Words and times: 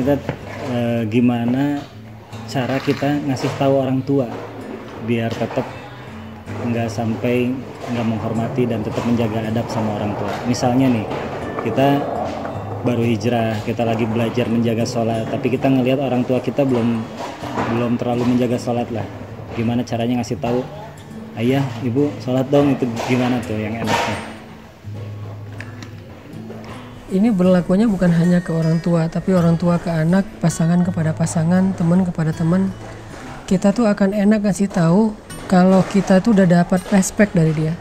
ini 0.00 0.08
tuh 0.08 0.20
e, 0.72 0.78
gimana 1.12 1.76
cara 2.48 2.80
kita 2.80 3.20
ngasih 3.28 3.52
tahu 3.60 3.84
orang 3.84 4.00
tua 4.00 4.32
biar 5.04 5.28
tetap 5.28 5.68
nggak 6.64 6.88
sampai 6.88 7.52
nggak 7.92 8.06
menghormati 8.08 8.64
dan 8.64 8.80
tetap 8.80 9.04
menjaga 9.04 9.44
adab 9.44 9.68
sama 9.68 10.00
orang 10.00 10.16
tua. 10.16 10.32
Misalnya 10.48 10.88
nih 10.88 11.06
kita 11.68 12.00
baru 12.80 13.04
hijrah, 13.04 13.60
kita 13.68 13.84
lagi 13.84 14.08
belajar 14.08 14.48
menjaga 14.48 14.88
sholat, 14.88 15.28
tapi 15.28 15.52
kita 15.52 15.68
ngelihat 15.68 16.00
orang 16.00 16.24
tua 16.24 16.40
kita 16.40 16.64
belum 16.64 17.04
belum 17.76 18.00
terlalu 18.00 18.24
menjaga 18.24 18.56
sholat 18.56 18.88
lah. 18.88 19.04
Gimana 19.52 19.84
caranya 19.84 20.24
ngasih 20.24 20.40
tahu, 20.40 20.64
ayah, 21.36 21.64
ibu 21.84 22.08
sholat 22.24 22.48
dong 22.48 22.72
itu 22.72 22.88
gimana 23.04 23.36
tuh 23.44 23.60
yang 23.60 23.76
enaknya? 23.76 24.29
Ini 27.10 27.34
berlakunya 27.34 27.90
bukan 27.90 28.10
hanya 28.14 28.38
ke 28.38 28.54
orang 28.54 28.78
tua, 28.78 29.10
tapi 29.10 29.34
orang 29.34 29.58
tua 29.58 29.82
ke 29.82 29.90
anak, 29.90 30.22
pasangan 30.38 30.86
kepada 30.86 31.10
pasangan, 31.10 31.74
teman 31.74 32.06
kepada 32.06 32.30
teman. 32.30 32.70
Kita 33.50 33.74
tuh 33.74 33.90
akan 33.90 34.14
enak 34.14 34.46
ngasih 34.46 34.70
tahu 34.70 35.10
kalau 35.50 35.82
kita 35.90 36.22
tuh 36.22 36.38
udah 36.38 36.62
dapat 36.62 36.78
respect 36.94 37.34
dari 37.34 37.50
dia. 37.50 37.74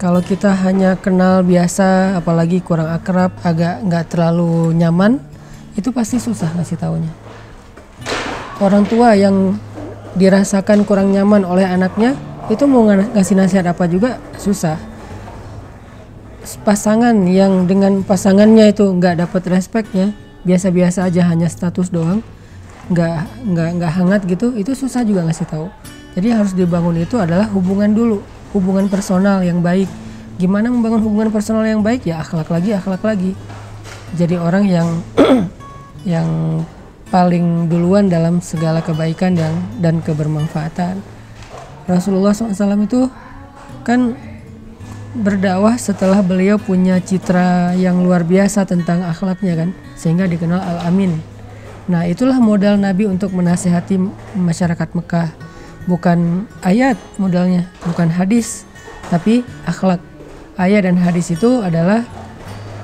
Kalau 0.00 0.24
kita 0.24 0.50
hanya 0.64 0.96
kenal 0.96 1.44
biasa, 1.44 2.16
apalagi 2.16 2.64
kurang 2.64 2.88
akrab, 2.88 3.36
agak 3.44 3.84
nggak 3.84 4.04
terlalu 4.08 4.72
nyaman, 4.72 5.20
itu 5.76 5.92
pasti 5.92 6.16
susah 6.16 6.48
ngasih 6.56 6.80
taunya. 6.80 7.12
Orang 8.58 8.88
tua 8.88 9.12
yang 9.14 9.54
dirasakan 10.16 10.88
kurang 10.88 11.12
nyaman 11.12 11.44
oleh 11.44 11.68
anaknya, 11.68 12.16
itu 12.48 12.64
mau 12.64 12.88
ngasih 12.88 13.36
nasihat 13.36 13.68
apa 13.68 13.84
juga 13.86 14.18
susah 14.40 14.91
pasangan 16.66 17.14
yang 17.30 17.70
dengan 17.70 18.02
pasangannya 18.02 18.74
itu 18.74 18.86
nggak 18.86 19.22
dapat 19.26 19.42
respectnya 19.50 20.10
biasa-biasa 20.42 21.06
aja 21.06 21.30
hanya 21.30 21.46
status 21.46 21.94
doang 21.94 22.22
nggak 22.90 23.46
nggak 23.46 23.68
nggak 23.78 23.92
hangat 23.94 24.20
gitu 24.26 24.52
itu 24.58 24.74
susah 24.74 25.06
juga 25.06 25.22
ngasih 25.22 25.46
tahu. 25.46 25.66
Jadi 26.12 26.28
harus 26.28 26.52
dibangun 26.52 26.98
itu 27.00 27.16
adalah 27.16 27.48
hubungan 27.54 27.88
dulu 27.94 28.18
hubungan 28.52 28.90
personal 28.90 29.40
yang 29.40 29.62
baik. 29.62 29.88
Gimana 30.36 30.68
membangun 30.68 31.00
hubungan 31.00 31.30
personal 31.30 31.62
yang 31.64 31.80
baik? 31.80 32.04
Ya 32.04 32.20
akhlak 32.20 32.50
lagi 32.50 32.74
akhlak 32.74 33.00
lagi. 33.06 33.32
Jadi 34.18 34.34
orang 34.36 34.64
yang 34.66 34.88
yang 36.18 36.28
paling 37.08 37.68
duluan 37.68 38.10
dalam 38.10 38.42
segala 38.42 38.82
kebaikan 38.82 39.38
dan 39.38 39.54
dan 39.78 40.02
kebermanfaatan. 40.02 41.00
Rasulullah 41.86 42.34
SAW 42.34 42.82
itu 42.82 43.06
kan 43.82 44.14
berdakwah 45.12 45.76
setelah 45.76 46.24
beliau 46.24 46.56
punya 46.56 46.96
citra 46.96 47.76
yang 47.76 48.00
luar 48.00 48.24
biasa 48.24 48.64
tentang 48.64 49.04
akhlaknya 49.04 49.54
kan 49.54 49.70
sehingga 49.92 50.24
dikenal 50.24 50.58
Al-Amin. 50.58 51.20
Nah, 51.90 52.08
itulah 52.08 52.40
modal 52.40 52.80
Nabi 52.80 53.04
untuk 53.10 53.36
menasehati 53.36 54.00
masyarakat 54.38 54.88
Mekah. 54.96 55.28
Bukan 55.84 56.46
ayat 56.62 56.94
modalnya, 57.18 57.66
bukan 57.82 58.06
hadis, 58.06 58.64
tapi 59.10 59.42
akhlak. 59.66 59.98
Ayat 60.54 60.86
dan 60.86 60.94
hadis 60.96 61.34
itu 61.34 61.58
adalah 61.58 62.06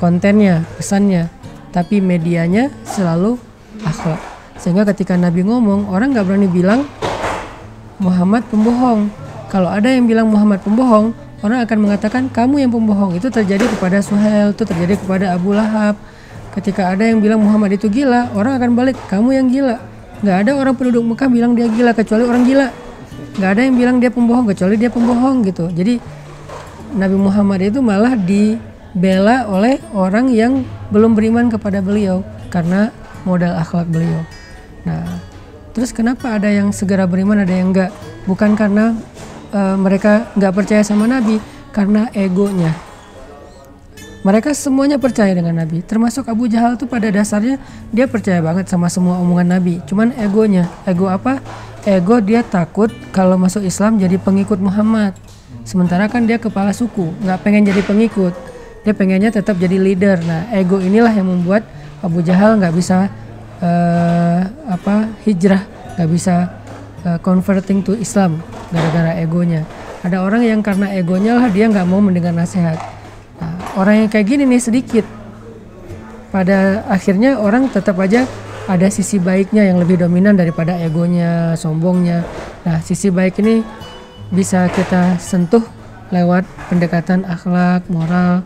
kontennya, 0.00 0.64
pesannya, 0.80 1.28
tapi 1.76 2.00
medianya 2.00 2.72
selalu 2.88 3.36
akhlak. 3.84 4.18
Sehingga 4.56 4.88
ketika 4.88 5.12
Nabi 5.14 5.44
ngomong, 5.44 5.92
orang 5.92 6.16
nggak 6.16 6.24
berani 6.24 6.48
bilang 6.48 6.88
Muhammad 8.00 8.48
pembohong. 8.48 9.12
Kalau 9.52 9.68
ada 9.68 9.92
yang 9.92 10.08
bilang 10.08 10.32
Muhammad 10.32 10.64
pembohong, 10.64 11.12
orang 11.44 11.64
akan 11.64 11.78
mengatakan 11.82 12.22
kamu 12.32 12.64
yang 12.64 12.70
pembohong. 12.72 13.16
Itu 13.16 13.28
terjadi 13.28 13.64
kepada 13.76 14.00
Suhail 14.00 14.56
itu 14.56 14.62
terjadi 14.64 14.96
kepada 14.96 15.36
Abu 15.36 15.52
Lahab. 15.52 15.98
Ketika 16.56 16.88
ada 16.88 17.04
yang 17.04 17.20
bilang 17.20 17.44
Muhammad 17.44 17.76
itu 17.76 17.92
gila 17.92 18.32
orang 18.32 18.56
akan 18.56 18.70
balik 18.72 18.96
kamu 19.12 19.36
yang 19.36 19.46
gila. 19.52 19.76
Nggak 20.24 20.36
ada 20.46 20.50
orang 20.56 20.74
penduduk 20.76 21.04
Mekah 21.04 21.28
bilang 21.28 21.52
dia 21.52 21.68
gila 21.68 21.92
kecuali 21.92 22.24
orang 22.24 22.42
gila. 22.48 22.68
Nggak 23.36 23.50
ada 23.52 23.60
yang 23.60 23.74
bilang 23.76 23.96
dia 24.00 24.08
pembohong 24.08 24.46
kecuali 24.48 24.74
dia 24.80 24.88
pembohong 24.88 25.44
gitu. 25.44 25.68
Jadi 25.68 26.00
Nabi 26.96 27.16
Muhammad 27.20 27.60
itu 27.60 27.84
malah 27.84 28.16
dibela 28.16 29.44
oleh 29.52 29.76
orang 29.92 30.32
yang 30.32 30.64
belum 30.88 31.12
beriman 31.12 31.52
kepada 31.52 31.84
beliau 31.84 32.24
karena 32.48 32.88
modal 33.28 33.52
akhlak 33.60 33.84
beliau. 33.92 34.24
Nah 34.88 35.04
terus 35.76 35.92
kenapa 35.92 36.40
ada 36.40 36.48
yang 36.48 36.72
segera 36.72 37.04
beriman 37.04 37.44
ada 37.44 37.52
yang 37.52 37.76
enggak 37.76 37.92
bukan 38.24 38.56
karena 38.56 38.96
uh, 39.52 39.76
mereka 39.78 40.30
nggak 40.34 40.52
percaya 40.54 40.82
sama 40.82 41.04
Nabi 41.04 41.38
karena 41.74 42.08
egonya. 42.16 42.72
Mereka 44.26 44.58
semuanya 44.58 44.98
percaya 44.98 45.30
dengan 45.38 45.54
Nabi, 45.54 45.86
termasuk 45.86 46.26
Abu 46.26 46.50
Jahal 46.50 46.74
tuh 46.74 46.90
pada 46.90 47.06
dasarnya 47.14 47.62
dia 47.94 48.10
percaya 48.10 48.42
banget 48.42 48.66
sama 48.66 48.90
semua 48.90 49.22
omongan 49.22 49.54
Nabi. 49.54 49.78
Cuman 49.86 50.10
egonya, 50.18 50.66
ego 50.82 51.06
apa? 51.06 51.38
Ego 51.86 52.18
dia 52.18 52.42
takut 52.42 52.90
kalau 53.14 53.38
masuk 53.38 53.62
Islam 53.62 54.02
jadi 54.02 54.18
pengikut 54.18 54.58
Muhammad. 54.58 55.14
Sementara 55.62 56.10
kan 56.10 56.26
dia 56.26 56.42
kepala 56.42 56.74
suku, 56.74 57.14
nggak 57.22 57.38
pengen 57.38 57.70
jadi 57.70 57.86
pengikut. 57.86 58.34
Dia 58.82 58.98
pengennya 58.98 59.30
tetap 59.30 59.62
jadi 59.62 59.78
leader. 59.78 60.18
Nah, 60.26 60.50
ego 60.50 60.82
inilah 60.82 61.14
yang 61.14 61.30
membuat 61.30 61.62
Abu 62.02 62.18
Jahal 62.26 62.58
nggak 62.58 62.74
bisa 62.74 63.06
uh, 63.62 64.40
apa 64.66 65.06
hijrah, 65.22 65.62
nggak 65.94 66.10
bisa 66.10 66.50
uh, 67.06 67.18
converting 67.22 67.86
to 67.86 67.94
Islam 67.94 68.42
gara-gara 68.74 69.14
egonya. 69.22 69.62
Ada 70.02 70.26
orang 70.26 70.42
yang 70.42 70.60
karena 70.60 70.90
egonya 70.98 71.38
lah 71.38 71.48
dia 71.48 71.70
nggak 71.70 71.86
mau 71.86 72.02
mendengar 72.02 72.34
nasihat. 72.34 72.76
Nah, 73.38 73.54
orang 73.78 74.04
yang 74.04 74.08
kayak 74.10 74.26
gini 74.26 74.42
nih 74.44 74.62
sedikit. 74.62 75.06
Pada 76.34 76.84
akhirnya 76.90 77.38
orang 77.38 77.70
tetap 77.70 77.96
aja 78.02 78.26
ada 78.66 78.86
sisi 78.90 79.22
baiknya 79.22 79.62
yang 79.62 79.78
lebih 79.78 80.02
dominan 80.02 80.34
daripada 80.34 80.74
egonya, 80.82 81.54
sombongnya. 81.54 82.26
Nah, 82.66 82.82
sisi 82.82 83.14
baik 83.14 83.38
ini 83.40 83.62
bisa 84.34 84.66
kita 84.74 85.16
sentuh 85.22 85.62
lewat 86.10 86.42
pendekatan 86.66 87.22
akhlak, 87.26 87.86
moral, 87.86 88.42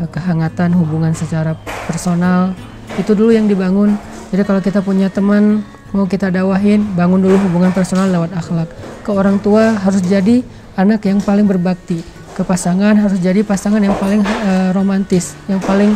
eh, 0.00 0.08
kehangatan 0.08 0.72
hubungan 0.72 1.12
secara 1.12 1.52
personal. 1.84 2.56
Itu 2.96 3.12
dulu 3.12 3.36
yang 3.36 3.48
dibangun. 3.48 4.00
Jadi 4.32 4.42
kalau 4.48 4.60
kita 4.64 4.80
punya 4.80 5.12
teman 5.12 5.62
mau 5.94 6.10
kita 6.10 6.26
dawahin 6.26 6.82
bangun 6.98 7.22
dulu 7.22 7.38
hubungan 7.48 7.70
personal 7.70 8.10
lewat 8.10 8.34
akhlak. 8.34 8.66
Ke 9.06 9.14
orang 9.14 9.38
tua 9.38 9.78
harus 9.78 10.02
jadi 10.02 10.42
anak 10.74 11.06
yang 11.06 11.22
paling 11.22 11.46
berbakti. 11.46 12.02
Ke 12.34 12.42
pasangan 12.42 12.98
harus 12.98 13.22
jadi 13.22 13.46
pasangan 13.46 13.78
yang 13.78 13.94
paling 13.94 14.26
uh, 14.26 14.74
romantis 14.74 15.38
yang 15.46 15.62
paling 15.62 15.94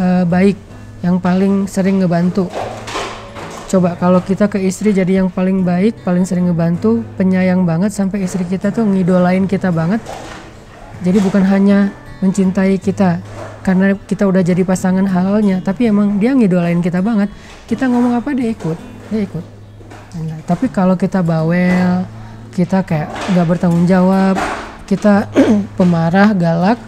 uh, 0.00 0.24
baik 0.24 0.56
yang 1.04 1.20
paling 1.20 1.68
sering 1.68 2.00
ngebantu. 2.00 2.48
Coba 3.68 3.92
kalau 4.00 4.24
kita 4.24 4.48
ke 4.48 4.56
istri 4.64 4.96
jadi 4.96 5.20
yang 5.20 5.28
paling 5.28 5.60
baik 5.60 6.00
paling 6.00 6.24
sering 6.24 6.48
ngebantu 6.48 7.04
penyayang 7.20 7.68
banget 7.68 7.92
sampai 7.92 8.24
istri 8.24 8.48
kita 8.48 8.72
tuh 8.72 8.88
ngidolain 8.88 9.44
kita 9.44 9.68
banget. 9.68 10.00
Jadi 11.04 11.20
bukan 11.20 11.44
hanya 11.44 11.92
mencintai 12.24 12.80
kita 12.80 13.20
karena 13.60 13.92
kita 14.08 14.24
udah 14.24 14.40
jadi 14.40 14.64
pasangan 14.64 15.04
halalnya 15.04 15.60
tapi 15.60 15.84
emang 15.92 16.16
dia 16.16 16.32
ngidolain 16.32 16.80
kita 16.80 17.04
banget. 17.04 17.28
Kita 17.68 17.92
ngomong 17.92 18.16
apa 18.16 18.32
dia 18.32 18.48
ikut 18.48 18.93
dia 19.14 19.22
ikut. 19.22 19.44
Nah, 20.26 20.38
tapi 20.42 20.66
kalau 20.70 20.98
kita 20.98 21.22
bawel 21.22 22.02
kita 22.54 22.82
kayak 22.86 23.10
nggak 23.34 23.46
bertanggung 23.50 23.86
jawab 23.86 24.38
kita 24.86 25.26
pemarah 25.78 26.30
galak 26.34 26.78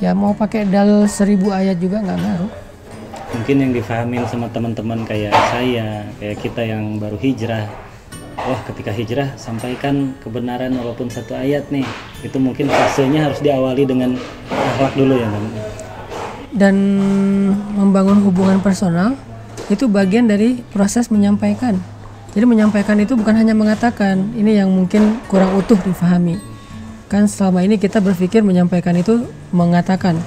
ya 0.00 0.12
mau 0.12 0.36
pakai 0.36 0.68
dal 0.68 1.08
seribu 1.08 1.52
ayat 1.52 1.76
juga 1.76 2.00
nggak 2.00 2.18
ngaruh. 2.18 2.52
Mungkin 3.28 3.56
yang 3.60 3.72
difahamin 3.76 4.24
sama 4.24 4.48
teman-teman 4.48 5.04
kayak 5.04 5.36
saya 5.52 6.08
kayak 6.16 6.36
kita 6.40 6.64
yang 6.64 6.96
baru 6.96 7.20
hijrah. 7.20 7.68
Wah 8.38 8.60
ketika 8.64 8.88
hijrah 8.94 9.36
sampaikan 9.36 10.16
kebenaran 10.24 10.72
walaupun 10.72 11.12
satu 11.12 11.36
ayat 11.36 11.68
nih. 11.68 11.84
Itu 12.24 12.40
mungkin 12.40 12.72
fasenya 12.72 13.28
harus 13.28 13.44
diawali 13.44 13.84
dengan 13.84 14.16
akhlak 14.48 14.96
dulu 14.96 15.20
ya 15.20 15.28
kan 15.28 15.44
dan 16.54 16.76
membangun 17.76 18.24
hubungan 18.24 18.58
personal 18.64 19.12
itu 19.68 19.84
bagian 19.88 20.28
dari 20.28 20.64
proses 20.72 21.12
menyampaikan. 21.12 21.76
Jadi 22.32 22.44
menyampaikan 22.44 22.96
itu 23.00 23.16
bukan 23.16 23.36
hanya 23.36 23.56
mengatakan, 23.56 24.32
ini 24.36 24.60
yang 24.60 24.68
mungkin 24.68 25.20
kurang 25.28 25.56
utuh 25.56 25.76
difahami. 25.80 26.36
Kan 27.08 27.24
selama 27.24 27.64
ini 27.64 27.80
kita 27.80 28.04
berpikir 28.04 28.44
menyampaikan 28.44 28.92
itu 28.96 29.24
mengatakan, 29.48 30.20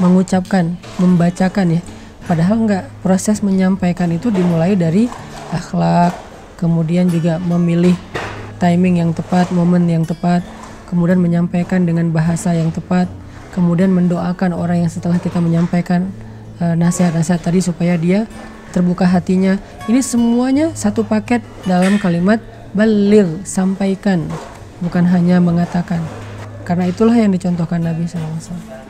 mengucapkan, 0.00 0.80
membacakan 0.96 1.76
ya. 1.76 1.80
Padahal 2.24 2.64
enggak, 2.64 2.84
proses 3.04 3.44
menyampaikan 3.44 4.08
itu 4.14 4.32
dimulai 4.32 4.72
dari 4.78 5.12
akhlak, 5.52 6.16
kemudian 6.56 7.10
juga 7.12 7.36
memilih 7.42 7.92
timing 8.56 9.02
yang 9.02 9.10
tepat, 9.12 9.50
momen 9.50 9.84
yang 9.90 10.06
tepat, 10.06 10.40
kemudian 10.88 11.20
menyampaikan 11.20 11.84
dengan 11.84 12.08
bahasa 12.14 12.54
yang 12.56 12.72
tepat, 12.72 13.10
kemudian 13.52 13.92
mendoakan 13.92 14.56
orang 14.56 14.86
yang 14.86 14.90
setelah 14.92 15.20
kita 15.20 15.42
menyampaikan 15.42 16.08
eh, 16.62 16.74
nasihat-nasihat 16.78 17.42
tadi 17.42 17.60
supaya 17.60 17.98
dia 18.00 18.24
terbuka 18.72 19.04
hatinya. 19.06 19.60
Ini 19.86 20.00
semuanya 20.00 20.72
satu 20.72 21.04
paket 21.06 21.44
dalam 21.68 22.00
kalimat 22.00 22.40
balir, 22.72 23.28
sampaikan, 23.44 24.26
bukan 24.80 25.04
hanya 25.06 25.38
mengatakan. 25.38 26.00
Karena 26.64 26.88
itulah 26.88 27.14
yang 27.14 27.30
dicontohkan 27.30 27.84
Nabi 27.84 28.08
SAW. 28.08 28.81